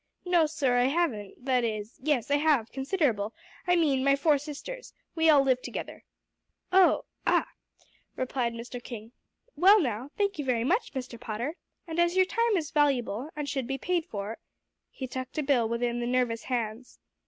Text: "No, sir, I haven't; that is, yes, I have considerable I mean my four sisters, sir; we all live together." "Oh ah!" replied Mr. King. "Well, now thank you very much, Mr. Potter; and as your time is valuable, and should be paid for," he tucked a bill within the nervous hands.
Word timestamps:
"No, 0.25 0.47
sir, 0.47 0.77
I 0.79 0.85
haven't; 0.85 1.45
that 1.45 1.63
is, 1.63 1.99
yes, 2.01 2.31
I 2.31 2.37
have 2.37 2.71
considerable 2.71 3.35
I 3.67 3.75
mean 3.75 4.03
my 4.03 4.15
four 4.15 4.39
sisters, 4.39 4.87
sir; 4.87 4.93
we 5.13 5.29
all 5.29 5.43
live 5.43 5.61
together." 5.61 6.03
"Oh 6.73 7.05
ah!" 7.27 7.47
replied 8.15 8.53
Mr. 8.53 8.83
King. 8.83 9.11
"Well, 9.55 9.79
now 9.79 10.09
thank 10.17 10.39
you 10.39 10.43
very 10.45 10.63
much, 10.63 10.93
Mr. 10.95 11.19
Potter; 11.19 11.55
and 11.85 11.99
as 11.99 12.15
your 12.15 12.25
time 12.25 12.57
is 12.57 12.71
valuable, 12.71 13.29
and 13.35 13.47
should 13.47 13.67
be 13.67 13.77
paid 13.77 14.03
for," 14.07 14.39
he 14.89 15.05
tucked 15.05 15.37
a 15.37 15.43
bill 15.43 15.69
within 15.69 15.99
the 15.99 16.07
nervous 16.07 16.45
hands. 16.45 16.97